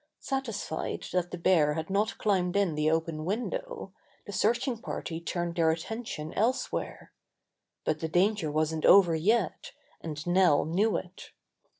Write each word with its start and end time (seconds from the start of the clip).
Satisfied 0.17 1.05
that 1.11 1.29
the 1.29 1.37
bear 1.37 1.75
had 1.75 1.91
not 1.91 2.17
climbed 2.17 2.55
in 2.55 2.73
the 2.73 2.89
open 2.89 3.23
window, 3.23 3.93
the 4.25 4.31
searching 4.33 4.79
party 4.79 5.21
turned 5.21 5.55
their 5.55 5.69
attention 5.69 6.33
else 6.33 6.71
where. 6.71 7.11
But 7.85 7.99
the 7.99 8.09
danger 8.09 8.51
wasn't 8.51 8.83
over 8.87 9.13
yet, 9.13 9.73
and 10.01 10.25
Nell 10.25 10.65
knew 10.65 10.97
it. 10.97 11.33